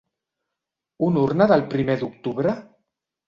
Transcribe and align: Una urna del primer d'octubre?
Una 1.09 1.21
urna 1.25 1.47
del 1.53 1.63
primer 1.75 1.99
d'octubre? 2.05 2.57